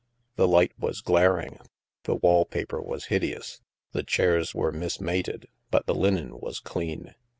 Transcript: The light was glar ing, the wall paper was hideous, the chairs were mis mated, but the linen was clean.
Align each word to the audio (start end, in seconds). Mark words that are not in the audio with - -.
The 0.35 0.47
light 0.47 0.71
was 0.79 0.99
glar 0.99 1.39
ing, 1.45 1.59
the 2.05 2.15
wall 2.15 2.43
paper 2.43 2.81
was 2.81 3.05
hideous, 3.13 3.61
the 3.91 4.01
chairs 4.01 4.55
were 4.55 4.71
mis 4.71 4.99
mated, 4.99 5.45
but 5.69 5.85
the 5.85 5.93
linen 5.93 6.39
was 6.39 6.59
clean. 6.59 7.13